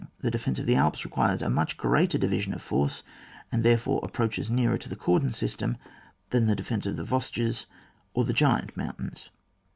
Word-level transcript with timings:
The 0.21 0.31
defence 0.31 0.57
of 0.57 0.65
the 0.65 0.73
Alps 0.73 1.05
requires 1.05 1.43
a 1.43 1.49
much 1.51 1.77
greater 1.77 2.17
division 2.17 2.55
of 2.55 2.61
force, 2.63 3.03
and 3.51 3.61
therefore 3.61 3.99
approaches 4.01 4.49
nearer 4.49 4.79
to 4.79 4.89
the 4.89 4.95
cordon 4.95 5.31
system, 5.31 5.77
than 6.31 6.47
the 6.47 6.55
defence 6.55 6.87
of 6.87 6.95
the 6.95 7.03
Vosges 7.05 7.67
or 8.15 8.25
the 8.25 8.33
Oiant 8.33 8.75
mountains. 8.75 9.29